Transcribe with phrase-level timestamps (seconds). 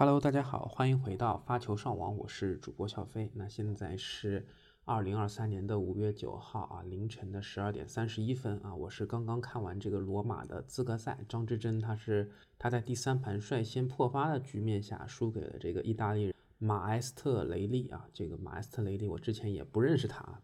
[0.00, 3.32] Hello，大家好，欢迎回到发球上网，我是主播小飞。
[3.34, 4.46] 那现在是
[4.84, 20.40] 二零二三年的五月九号啊，凌晨的十二点三十一分啊，我是刚刚看完这个罗马的资格赛，张之臻他是他在第三盘率先破发的局面下输给了这个意大利人马埃斯特雷利啊，这个马埃斯特雷利我之前也不认识他，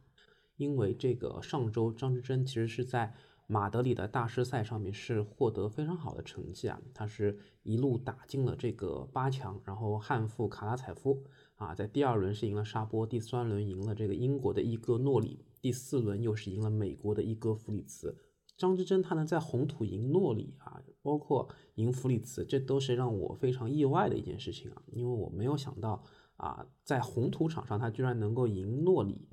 [0.57, 3.15] 因为这个上周张之臻其实是在。
[3.47, 11.23] 马德里的大师赛上面是获得非常好的成绩啊，他是一路打进了这个八强，然后汉负卡拉采夫
[11.57, 18.17] 啊，在第二轮是赢了沙波，第三轮赢了这个英国的伊戈诺里，第四轮又是赢了美国的伊戈弗里茨。
[18.57, 26.03] 张之臻他能在红土赢诺里啊，包括赢弗里茨，这都是让我非常意外的一件事情啊，因为我没有想到
[26.37, 29.29] 啊，在红土场上他居然能够赢诺里。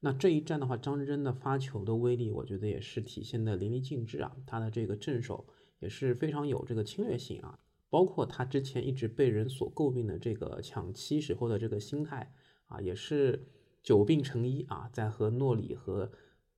[0.00, 4.36] 那这一战的话，张之臻的发球的威力，我觉得也是体现的淋漓尽致啊。
[4.46, 5.46] 他的这个正手
[5.78, 12.30] 也是非常有这个侵略性啊，包括他之前一直被人所诟病的这个抢七时候的这个心态
[12.66, 13.48] 啊，也是
[13.82, 14.88] 久病成医啊。
[14.92, 16.12] 在和诺里和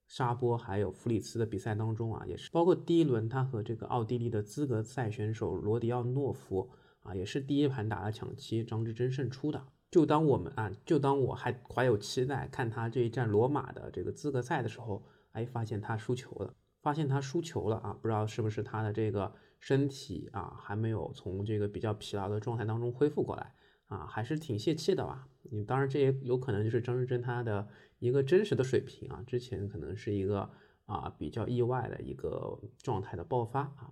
[0.06, 6.68] 沙波还有弗里茨的比赛当中啊，也是包括第一轮他和这个奥地利的资格赛选手罗迪奥诺夫
[7.02, 9.68] 啊，也是第一盘打了抢七，张之臻胜出的。
[9.90, 17.96] 就当我们啊，就当我还怀有期待看他这一战罗马的这个资格赛的时候，哎，发现他输球了，发现他输球了啊！
[18.00, 23.54] 不知道是不是他的这个身体啊还没有从这个比较疲劳的状态当中恢复过来
[23.86, 25.26] 啊，还是挺泄气的吧？
[25.44, 27.66] 你当然这也有可能就是张之臻他的
[27.98, 30.50] 一个真实的水平啊，之前可能是一个
[30.84, 33.90] 啊比较意外的一个状态的爆发啊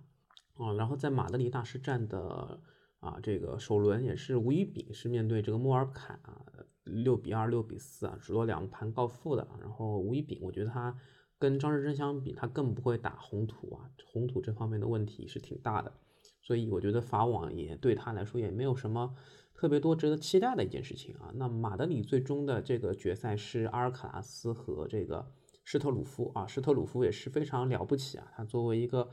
[0.57, 2.61] 啊，然后在马德里大师战的。
[2.99, 6.41] 啊，这个首轮也是吴一丙是面对这个莫尔坎啊，
[6.83, 9.47] 六比二、六比四啊，只落两盘告负的。
[9.61, 10.97] 然后吴一丙，我觉得他
[11.37, 15.93] 跟张志臻相比，他更不会打红土啊，红土这方面的问题是挺大的。
[16.41, 19.15] 所以我觉得法网也对他来说也没有什么
[19.53, 21.31] 特别多值得期待的一件事情啊。
[21.35, 25.31] 那马德里最终的这个决赛是阿尔卡拉斯和这个
[25.63, 29.09] 施特鲁夫啊，施特鲁夫也是非常了不起啊，他作为一个。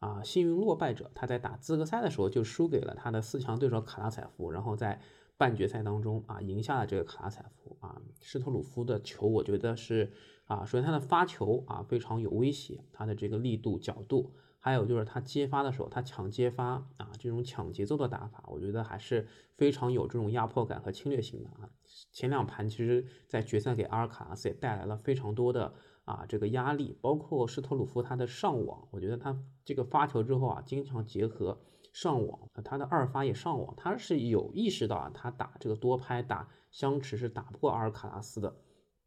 [0.00, 5.00] 啊，幸运落败者，他在打资格赛的时候就输给了他的四强对手卡拉采夫，然后在
[5.36, 8.00] 半决赛当中啊赢下了这个卡拉采夫啊。
[8.20, 10.12] 施特鲁夫的球，我觉得是
[10.44, 19.26] 啊，首先他的发球啊非常有威胁，他的这个力度、角度，还有就是他接发的时候，他抢接发啊这种抢节奏的打法，我觉得还是
[19.56, 21.70] 非常有这种压迫感和侵略性的啊。
[22.12, 25.72] 前两盘其实，在决赛给阿尔卡拉斯也带来了非常多的。
[26.04, 31.58] 啊，这个压力包括施特鲁夫他的上网，我觉得他这个发球之后啊，经常结合
[31.92, 38.56] 上网，他的二发也上网，他是有意识到啊，他打这个多拍打相持是打不过阿尔卡拉斯的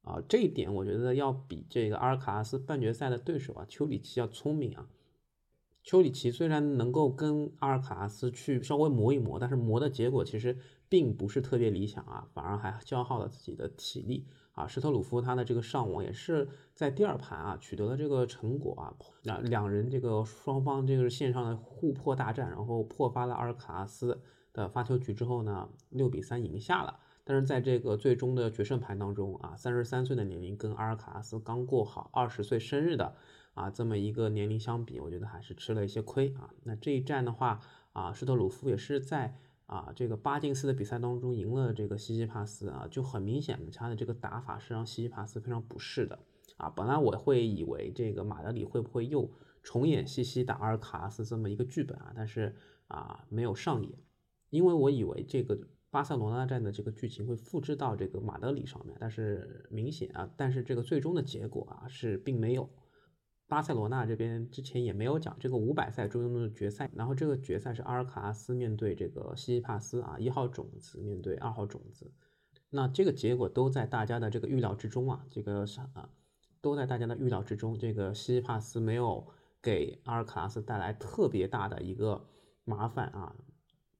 [0.01, 4.89] 啊，这一点我觉得要比这个阿尔卡拉斯半决赛的对手啊丘里奇要聪明啊。
[5.83, 10.57] 丘里奇虽然能够跟阿尔卡拉斯去稍微磨一磨，但是磨的结果其实
[10.89, 14.27] 并不是特别理想啊，反而还消耗了自己的体力。
[14.57, 18.91] 啊，施特鲁夫他的这个上网也是在第二盘啊取得了这个成果啊，
[19.21, 24.19] 两两人这个双方这个线上的互破大战，然后破发了阿尔卡拉斯
[24.53, 26.99] 的发球局之后呢，六比三赢下了。
[27.23, 33.13] 但是在这个最终的决胜盘当中啊，三十三岁的年龄跟阿尔卡拉斯刚过好二十岁生日的
[33.53, 36.49] 啊这么一个年龄相比，我觉得还是吃了一些亏啊。
[36.63, 37.59] 那这一战的话
[37.93, 39.39] 啊，施特鲁夫也是在。
[39.67, 46.17] 啊，这个八进四的比赛当中赢了这个西西帕斯啊，就很明显的他的这个打法是让西西帕斯非常不适的
[46.55, 46.69] 啊。
[46.69, 49.29] 本来我会以为这个马德里会不会又
[49.61, 52.55] 重演西西打阿尔卡拉斯这么一个剧本啊，但是
[52.87, 53.91] 啊没有上演，
[54.49, 62.69] 因为我以为这个巴塞罗那站的这个剧情会复制到这个马德里上面，但是明显啊，但是这个最终的结果啊是并没有。
[63.47, 72.11] 巴塞罗那这边之前也没有讲这个五百赛中的决赛，然后这个决赛是阿尔卡拉斯面对这个西西帕斯啊，一号种子面对二号种子，
[72.69, 76.09] 那这个结果都在大家的这个预料之中啊，这个是啊，
[76.59, 77.79] 都在大家的预料之中。
[77.79, 79.25] 这个西西帕斯没有
[79.61, 82.27] 给阿尔卡拉斯带来特别大的一个
[82.65, 83.33] 麻烦啊，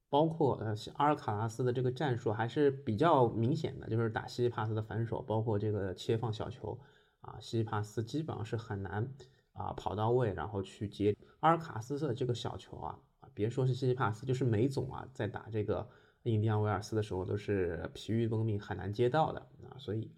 [0.10, 6.78] 包括呃阿尔卡拉斯的这个战术还是比较明显的，就是打西西帕斯的反手，包括这个切放小球
[7.22, 9.10] 啊，西西帕斯基本上是很难。
[9.58, 13.30] 啊，跑到位，然后去接阿尔卡斯的这个小球啊啊！
[13.34, 15.90] 别说是西西帕斯，就是梅总啊，在打这个
[16.24, 19.74] 印第安维尔斯的时候，都是疲于奔命，很难接到的啊。
[19.78, 20.12] 所以，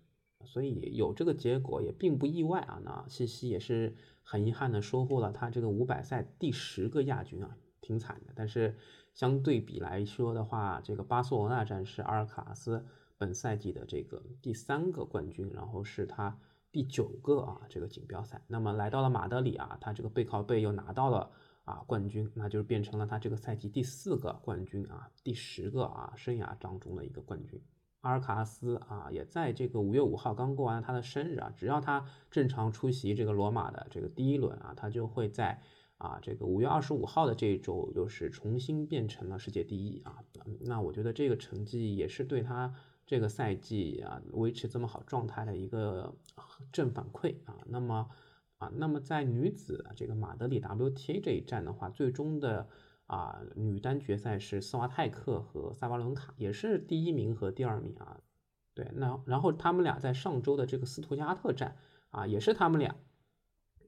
[0.44, 2.82] 所以有这个结果也并不意外啊。
[2.84, 8.34] 那西西也是很遗憾的收获了他这个五百赛第十个亚军啊，挺惨的。
[8.36, 8.76] 但是
[9.14, 12.86] 相对比来说的话，这个巴塞罗那站是阿尔卡斯
[13.18, 16.38] 本赛季的这个第三个冠军，然后是他。
[16.72, 21.32] 第九个啊，这个锦标赛，那么来到了马德里啊，他这个背靠背又拿到了
[21.64, 27.62] 啊冠军，那就是变成了他这个赛季第四个冠军啊，第十个啊生涯当中的一个冠军。
[28.02, 35.62] 阿尔卡斯啊，也在这个五月五号刚过完他的生日啊，只要他正常出席这个罗马的这个第一轮啊，他就会在
[35.98, 40.20] 啊这个五月二十五号的这一周，又是重新变成了世界第一啊。
[40.62, 42.74] 那我觉得这个成绩也是对他
[43.10, 46.14] 这个赛季啊维持这么好状态的一个
[46.72, 47.58] 正反馈啊。
[47.66, 48.08] 那么
[48.60, 52.70] 啊，那么在女子这个马德里 WTA 这一站的话，最终的。
[53.10, 58.22] 啊，女单决赛是斯瓦泰克和萨巴伦卡，也是第一名和第二名啊。
[58.76, 61.76] 对，那然后他们俩在上周的这个斯图加特站
[62.12, 62.96] 啊，也是他们俩，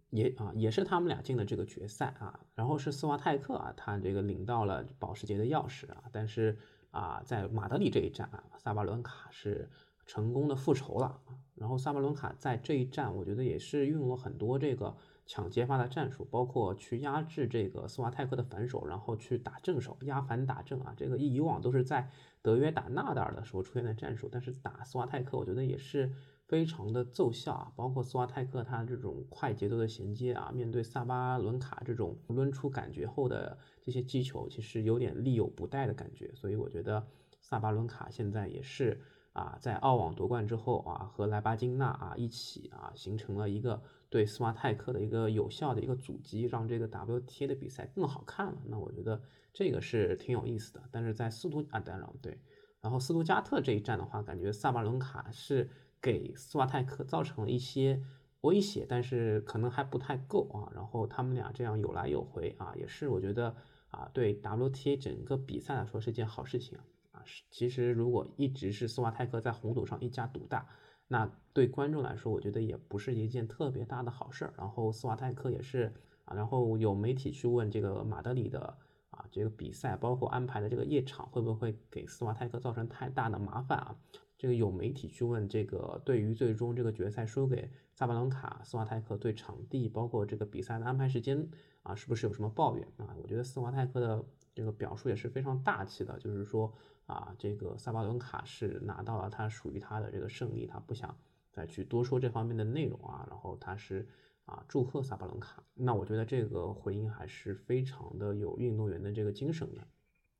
[0.10, 2.40] 也啊也是他们俩进了这个决赛啊。
[2.56, 6.06] 然后是斯瓦泰克啊，他这个领到了保时捷的钥匙啊。
[6.12, 6.58] 但是
[6.92, 9.70] 啊，在马德里这一站啊，萨巴伦卡是
[10.06, 11.20] 成功的复仇了。
[11.56, 14.96] 然后萨巴伦卡在这一站，我觉得也是运用了很多这个。
[15.28, 20.94] 抢接发的战术，包括去压制这个斯瓦泰克的反手，然后去打正手，压反打正啊。
[20.98, 22.10] 这个以往都是在
[22.42, 26.12] 德约打纳达尔的时候出现的战术，但是打斯瓦泰克，我觉得也是
[26.52, 27.72] 非常的奏效啊。
[27.78, 36.30] 包括斯瓦泰克他这种快节奏的衔接啊，面对萨巴伦卡这种抡出感觉后的这些击球，其实有点力有不逮的感觉。
[36.36, 37.08] 所以我觉得
[37.40, 39.02] 萨巴伦卡现在也是。
[39.34, 48.58] 啊，在澳网夺冠之后啊，和莱巴金娜啊一起啊，形成了一个对斯瓦泰克的一个有效的一个阻击，让这个 WTA 的比赛更好看了。
[48.66, 49.22] 那我觉得
[49.54, 50.84] 这个是挺有意思的。
[50.92, 52.38] 但是在斯图啊，当然对，
[52.82, 55.70] 然后斯图加特这一战的话，感觉萨巴伦卡是
[56.02, 58.02] 给斯瓦泰克造成了一些
[58.42, 60.72] 威胁，但是可能还不太够啊。
[60.74, 63.56] 然后他们俩这样有来有回啊，也是我觉得
[63.90, 66.78] 啊，对 WTA 整个比赛来说是件好事情
[67.12, 67.22] 啊。
[67.24, 70.68] 是其实，如果一直是斯瓦泰克在红土上一家独大，
[71.08, 74.54] 那对观众来说，我觉得也不是一件特别大的好事儿。
[74.58, 75.94] 然后斯瓦泰克也是
[76.26, 78.76] 啊，然后有媒体去问这个马德里的
[79.12, 83.96] 啊，这个比赛包括安排的这个夜场会不会给斯瓦泰克造成太大的麻烦啊？
[84.38, 91.48] 这个有媒体去问这个，对于最终这个决赛输给萨巴伦卡，斯瓦泰克对场地包括这个比赛的安排时间
[91.84, 93.16] 啊，是不是有什么抱怨啊？
[93.22, 96.74] 我觉得斯瓦泰克的这个表述也是非常大气的，就是说。
[97.08, 101.14] 啊，这个萨巴伦卡是拿到了他属于他的这个胜利，他不想
[101.52, 103.28] 再去多说这方面的内容啊。
[103.30, 104.08] 然后他是
[104.52, 105.64] 啊，祝贺萨巴伦卡。
[105.74, 109.82] 那我觉得这个回应还是非常的有运动员的这个精神的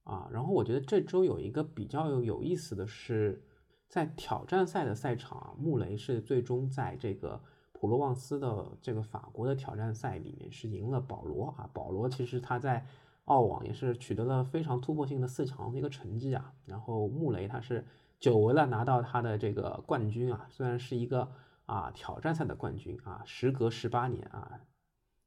[0.04, 0.30] 啊。
[0.32, 3.44] 然后我觉得这周有一个比较有意思的是，
[3.88, 7.42] 在挑战赛的赛场，穆雷是最终在这个
[7.72, 11.70] 普罗旺斯的这个法国的挑战赛里面是赢了保罗啊。
[11.74, 12.86] 保罗其实他在。
[13.26, 17.86] 澳网也是取得了非常突破性的四强的一个成绩啊，然后穆雷他是
[18.20, 21.32] 久违了拿到他的这个冠军啊，虽然是一个
[21.72, 24.60] 啊挑战赛的冠军啊，时隔十八年啊，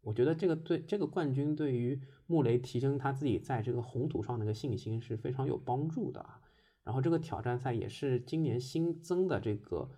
[0.03, 6.41] 我觉得这个对这个冠军对于穆雷提升他自己在这个红土上的一个信心是非常有帮助的啊。
[6.83, 9.89] 然后这个挑战赛也是今年新增的这个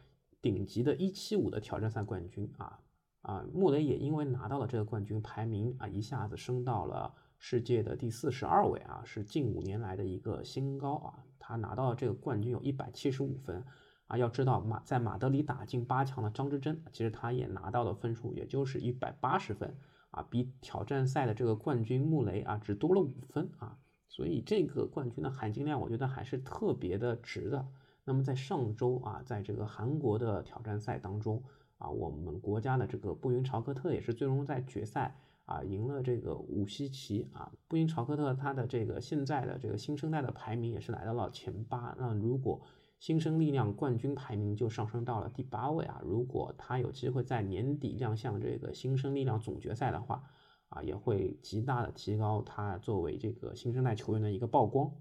[0.41, 2.79] 顶级的一七五的挑战赛冠军啊
[3.23, 7.13] 啊，穆雷也因为拿到了这个冠军，排名啊一下子升到了。
[7.39, 11.23] 世界的第四十二位啊，是近五年来的一个新高啊。
[11.39, 13.63] 他拿到这个冠军有一百七十五分
[14.07, 14.19] 啊。
[14.19, 19.77] 要知道马在马德里打进八强的张之臻，其实他也拿到的分数也就是一百八十分
[20.11, 23.79] 啊，比挑战赛的这个冠军穆雷啊只多了五分啊。
[24.09, 27.67] 所以这个冠军的含金量，我觉得还是特别的值的。
[28.05, 31.43] 那么在上周啊，在这个韩国的挑战赛当中
[31.79, 35.17] 啊，我们国家的这个布云朝科特也是最终在决赛。
[35.47, 41.95] 啊，赢了这个武西奇啊，布云朝科特，他的这个现在的这个新生代的排名也是来到了前八。
[42.01, 42.61] 那如果
[42.99, 50.25] 新生力量冠军排名就上升到了第八位啊，如果他有机会在年底亮相这个新生力量总决赛的话，
[50.69, 54.93] 啊，也会极大的提高他作为这个新生代球员的一个曝光。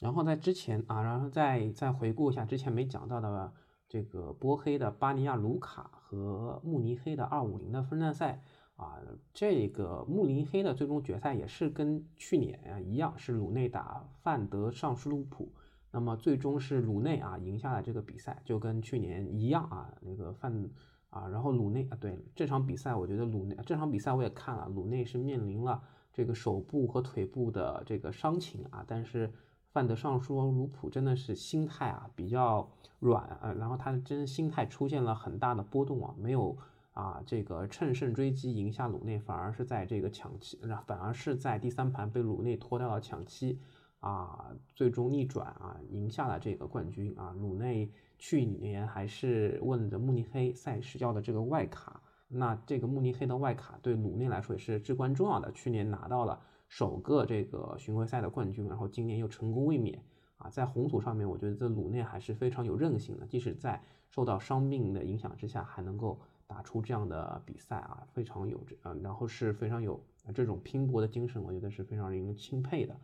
[0.00, 3.52] 然后在之前啊，然后再再回顾一下之前没讲到的。
[3.92, 8.40] 这个波黑的巴尼亚卢卡和慕尼黑的二五零的分站赛
[8.76, 9.00] 啊，
[9.34, 15.52] 这个慕尼黑的最终决赛也是跟去年啊一样，是鲁内打范德尚施鲁普，
[15.90, 20.70] 那么最终是鲁内啊赢下了这个比赛，就跟去年一样啊，那个范
[21.10, 25.82] 啊，然后鲁内啊，对这场比赛，我觉得鲁内这场比赛我也看了，鲁内是面临了
[26.12, 29.32] 这个手部和腿部的这个伤情啊，但是。
[29.72, 32.68] 范德尚说，卢普真的是心态啊比较
[32.98, 36.58] 软啊，然后他真心态出现了很大的波动啊，没有
[36.92, 43.60] 啊这个乘胜追击赢下鲁内，反而是在这个抢七，反而是在第三盘被鲁内拖掉了抢七
[44.00, 47.34] 啊，最终逆转啊赢下了这个冠军啊。
[47.38, 55.50] 鲁内去年还是问的慕尼黑赛事要的这个外卡那这个慕尼黑的外卡对鲁内来说也是至关重要的。
[55.52, 60.00] 去年拿到了首个这个巡回赛的冠军，然后今年又成功卫冕
[60.36, 70.00] 啊，在红土上面，我觉得这鲁内还是非常有韧性的，即使在受到伤病的影响之下，还能够打出这样的比赛啊，非常有这啊，然后是非常有
[70.32, 72.96] 这种拼搏的精神，我觉得是非常令人钦佩的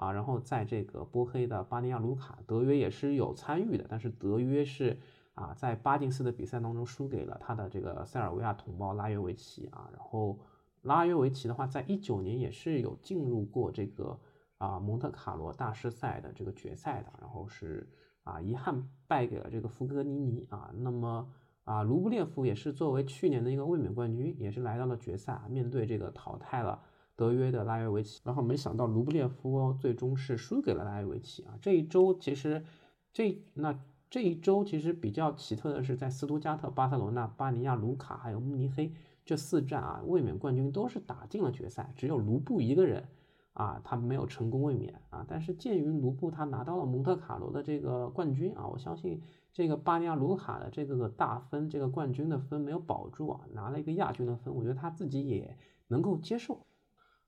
[0.00, 0.12] 啊。
[0.12, 4.98] 然后在这个波黑的巴尼亚卢卡，德约也是有参与的，但是德约是。
[5.34, 10.38] 啊，在八进四的比赛当中输给了他的这个塞尔维亚同胞拉约维奇啊，然后
[10.82, 14.18] 拉约维奇的话，在一九年也是有进入过这个
[14.58, 17.88] 啊蒙特卡罗大师赛的这个决赛的，然后是
[18.24, 20.70] 啊遗憾败给了这个福格尼尼啊。
[20.76, 21.26] 那么
[21.64, 26.82] 啊卢布列夫也是作为去年的一个卫冕冠军，也是来到了决赛，面对这个淘汰了
[27.20, 31.58] 德约的拉约维奇，然后没想到卢布列夫最终是输给了拉约维奇啊。
[31.60, 32.64] 这一周其实
[33.12, 33.78] 这那。
[34.12, 38.92] 这一周其实比较奇特的是，在斯图加特、巴塞罗那、巴尼亚卢卡还有慕尼黑
[39.24, 43.06] 这四站啊，卫冕冠军都是打进了决赛，只有卢布一个人
[43.52, 45.24] 啊，他没有成功卫冕啊。
[45.28, 49.22] 但是鉴于卢布他拿到了蒙特卡罗的这个冠军啊，我相信
[49.52, 56.66] 这个巴尼亚卢卡的这个大分，这个冠军的分没有保住啊，拿了一个亚军的分，我觉得他自己也能够接受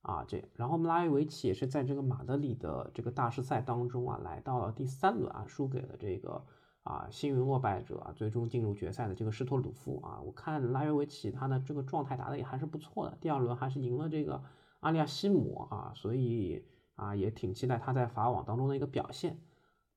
[0.02, 0.24] 啊。
[0.28, 6.44] 这然后拉约维奇也是在这个马德里的这个大师赛当中啊，来到了第三轮啊，输给了这个。
[6.84, 14.42] 啊，幸运落败者啊，最终进入决赛的这个施托鲁夫啊，我看拉约维奇他的这个状态打得也还是不错的，第二轮还是赢了这个
[14.80, 16.64] 阿利亚西姆啊，所以
[16.96, 19.38] 啊也挺期待他在法网当中的一个表现。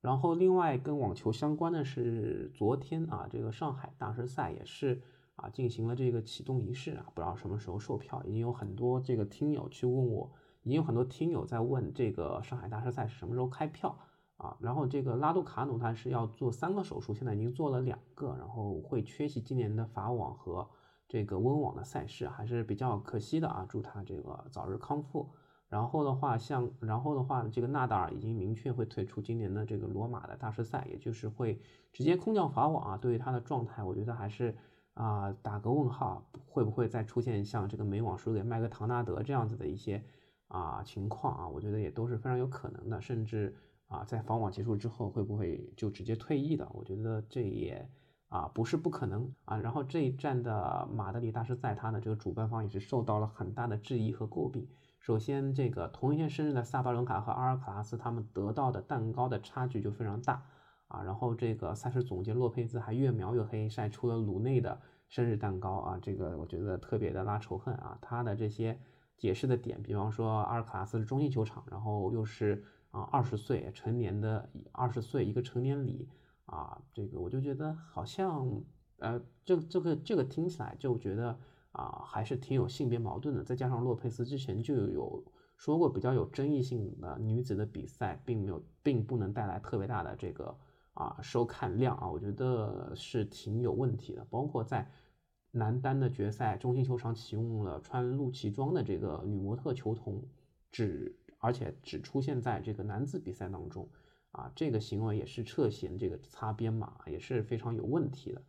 [0.00, 5.02] 然后另外跟网球相关的是，昨天啊这个上海大师赛也是
[5.52, 10.30] 进行了这个启动仪式啊，不知道什么时候售票，已经有很多这个听友去问我，
[10.62, 13.96] 已经有很多听友在问这个上海大师赛是什么时候开票。
[14.38, 20.68] 啊，然后这个拉杜卡努他是要做三个手术，现在已经做了两个，然后会缺席今年的法网和
[21.08, 23.64] 这个温网的赛事，还是比较可惜的啊。
[23.66, 25.30] 祝他这个早日康复。
[25.70, 31.58] 然后的话，像然后的话，这个纳达尔已经明确会退出今年的这个罗马的大师赛，也就是会
[31.94, 32.98] 直接空降法网啊。
[32.98, 34.54] 对于他的状态，我觉得还是
[34.96, 40.02] 啊打个问号，会不会再出现像这个美网输给麦克唐纳德这样子的一些
[40.48, 41.48] 啊情况啊？
[41.48, 43.56] 我觉得也都是非常有可能的，甚至。
[43.88, 46.68] 啊，在防网结束之后会不会就直接退役的？
[46.74, 47.88] 我觉得这也
[48.26, 49.58] 啊不是不可能啊。
[49.58, 54.66] 然后这一站的马德里大师赛，它的这个主办方也是受到了很大的质疑和诟病。
[54.98, 60.42] 首先，这个同一天生日的萨巴伦卡和阿尔卡拉斯，他们得到的蛋糕的差距就非常大
[60.88, 61.02] 啊。
[61.02, 67.98] 然后这个赛事总监洛佩兹还越描越黑，晒出了鲁内的生日蛋糕啊，这个我觉得特别的拉仇恨啊。
[68.00, 68.78] 他的这些
[69.16, 72.64] 解释的点，比方说阿尔卡拉斯是中心球场，然后又是。
[72.92, 76.08] 啊，二十岁成年的二十岁一个成年礼
[76.46, 78.48] 啊，这个我就觉得好像
[79.00, 81.38] 呃，这这个这个听起来就觉得
[81.72, 83.44] 啊，还是挺有性别矛盾的。
[83.44, 85.22] 再加上洛佩斯之前就有
[85.58, 90.56] 说过，比较有争议性的女子的比赛，并没有并不能带来特别大的这个
[90.96, 94.26] 啊收看量啊，我觉得是挺有问题的。
[94.28, 94.90] 包括在
[95.52, 100.22] 男单的决赛，中心球场启用了穿露脐装的这个女模特球童，
[100.70, 101.16] 只。
[101.38, 103.86] 而且只出现在这个男子比赛当中，
[104.32, 108.42] 啊，这个行为也是涉嫌这个擦边嘛，也是非常有问题的，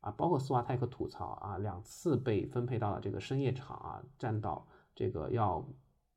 [0.00, 5.66] 啊，包括斯瓦泰克吐槽啊，两次被分配到了这个深夜场啊，站到这个要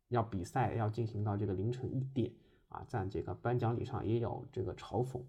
[0.09, 2.31] 要比赛要进行到这个凌晨一点
[2.67, 5.21] 啊，在这个颁奖礼上也有这个嘲讽，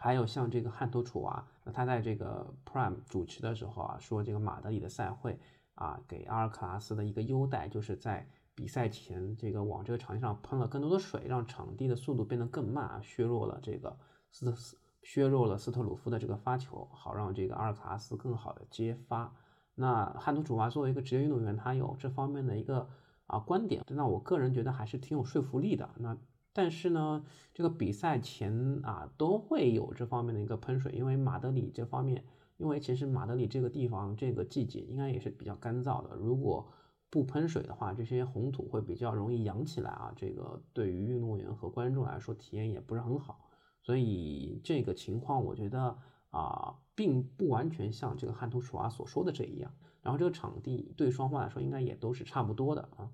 [0.00, 5.38] 还有像这个汉图楚娃，那他在这个 Prime 主持的时候啊，说这个马德里的赛会
[5.74, 8.26] 啊，给阿尔卡拉斯的一个优待就是在。
[8.52, 13.96] 比赛前，这个往这个场地上喷了更多的水，让场地的速度变得更慢啊，削弱了这个
[14.30, 19.32] 斯特斯削弱了斯特鲁夫的这个发球，好让这个阿尔卡拉斯更好的接发。
[19.76, 22.86] 那汉图楚娃作为一个职业运动员，他有这方面的一个
[23.28, 25.88] 啊观点，那我个人觉得还是挺有说服力的。
[25.96, 26.14] 那
[26.52, 32.24] 但是呢，这个比赛前啊都会有这方面的一个喷水，因为马德里这方面，
[32.56, 36.68] 因为其实马德里这个地方这个季节应该也是比较干燥的，如果
[37.08, 43.48] 不喷水的话，这些红土会比较容易扬起来啊，这个对于运动员和观众来说体验也不是很好，
[43.82, 45.98] 所以这个情况我觉得
[46.30, 49.72] 啊，并不完全像这个汉图楚娃所说的这一样。
[50.02, 53.10] 然后这个场地对双方来说应该也都是差不多的啊。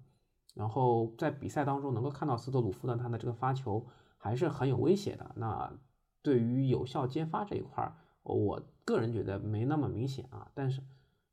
[0.57, 3.87] 然后在比赛当中能够看到斯特鲁夫的他的这个发球
[4.19, 5.31] 还是很有威胁的。
[5.37, 5.73] 那
[6.23, 7.95] 对于有效接发这一块儿，
[8.25, 10.83] 我个人觉得没那么明显啊，但是。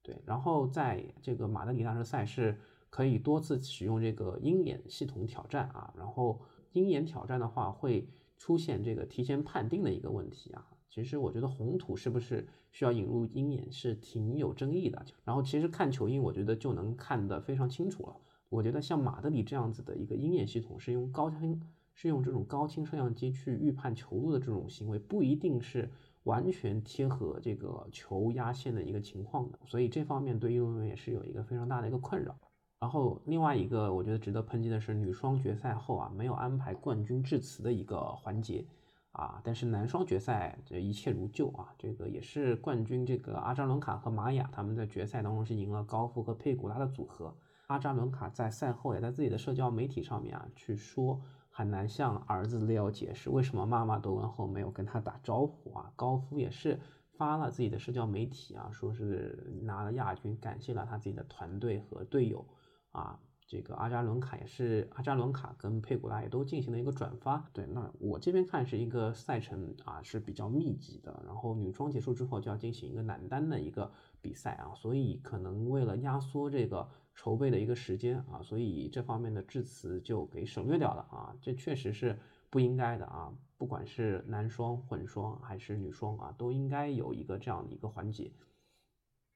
[0.05, 6.41] 对，然后在这个马德里大师赛是可以多次使用这个鹰眼系统挑战啊，然后
[6.73, 15.05] 鹰眼挑战的话会出现这个提前判定的一个问题啊，其实我觉得红土是不是需要引入鹰眼是挺有争议的。
[15.23, 18.17] 然后其实看球印，我觉得就能看得非常清楚了。
[18.53, 21.59] 我觉得像马德里这样子的一个鹰眼系统，是用高清
[21.95, 25.89] 是用这种高清摄像机去预判球路的这种行为，不一定是
[26.23, 29.59] 完全贴合这个球压线的一个情况的。
[29.65, 32.35] 所以这方面对运动员也是有一个非常大的一个困扰。
[32.79, 38.65] 然后另外一个我觉得值得抨击的是，女双决赛后啊，没有安排冠军致辞的一个环节。
[39.13, 47.35] 啊，但是男双决赛这一切如旧啊，这个也是冠军这个阿扎伦卡和玛雅他们在决赛当中是赢了高夫和佩古拉的组合。
[47.67, 55.91] 阿扎伦卡在赛后也在自己的社交媒体上面啊去说，很难向儿子列奥解释为什么妈妈夺冠后没有跟他打招呼啊。
[55.95, 56.79] 高夫也是
[57.17, 62.45] 发了自己的社交媒体啊，说是拿了亚军，感谢了他自己的团队和队友
[62.91, 63.19] 啊。
[63.45, 67.47] 这个阿扎伦卡也是，阿扎伦卡跟佩古拉也都进行了一个转发。
[67.53, 73.91] 对，那我这边看是一个赛程啊是比较密集的，然后女双结束之后就要进行一个男单的一个
[74.21, 82.17] 比赛啊，所以可能为了压缩这个筹备的一个时间啊，所以这方面的致辞就给省略掉了啊，这确实是
[82.49, 88.31] 不应该的啊，不管是男双、混双还是女双啊，都应该有一个这样的一个环节。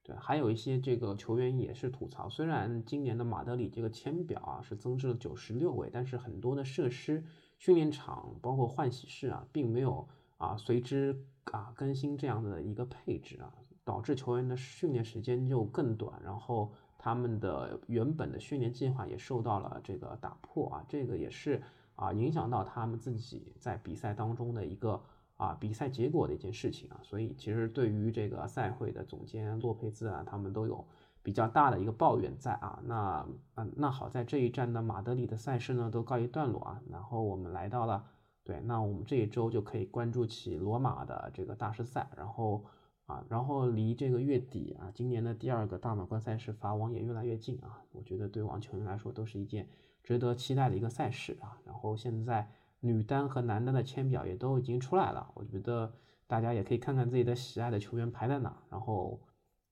[0.02, 7.24] 对，还有一些这个球员也是吐槽，虽然今年的马德里这个签表啊是增至了九十六位，但是很多的设施、
[7.58, 10.08] 训练场包括换洗室啊，并没有
[10.38, 13.52] 啊随之啊更新这样的一个配置啊，
[13.84, 21.62] 导致球员的训练时间就更短，然后他们的原本的训练计划也受到了这个打破啊，这个也是
[21.96, 25.00] 啊影响到他们自己在比赛当中的一个。
[25.38, 30.84] 啊，比赛结果的一件事情啊，所以其实对于这个赛会的总监洛佩兹啊，他们都有
[31.22, 32.82] 比较大的一个抱怨在啊。
[32.84, 33.24] 那
[33.54, 38.04] 嗯，那好在这一站的马德里的赛事呢都告一段落啊，然后我们来到了
[38.42, 42.64] 对，那我们这一周就可以关注起罗马的这个大师赛，然后
[43.08, 47.82] 啊，然后离这个月底啊，今年的第二个大满贯赛事法网也越来越近啊。
[47.90, 49.68] 我觉得对网球人来说都是一件
[50.02, 51.58] 值得期待的一个赛事啊。
[51.66, 52.48] 然后现在。
[52.80, 55.92] 女单和男单的签表也都已经出来了，我觉得
[56.28, 59.18] 大家也可以看看自己的喜爱的球员排在哪，然后，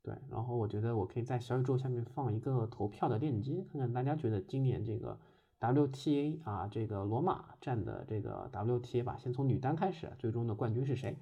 [0.02, 5.16] 对，然后我觉得我可以在小宇宙下面放一个投票的链接，看看大家觉得今年这个
[5.60, 11.16] WTA 啊，这个罗马站的这个 WTA 吧，先从女单开始，最终的冠军是谁？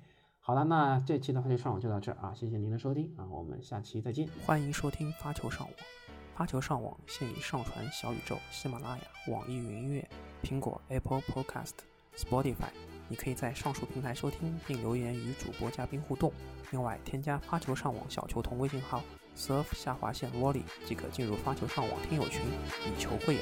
[0.47, 5.71] 好了，那这期的发球上网就到这儿啊，谢谢您的收听啊，我们下期再见，欢迎收听发球上网。
[6.37, 10.07] 发球上网现已上传小宇宙、喜马拉雅、网易云音乐、
[10.43, 11.73] 苹果 Apple Podcast、
[12.15, 12.69] Spotify，
[13.09, 16.31] 你可以在上述平台收听并留言与主播嘉宾互动。
[16.73, 19.03] 另外，添加发球上网小球童微信号
[19.35, 22.43] surf 下划线 volley 即可进入发球上网听友群，
[22.85, 23.41] 以球会友。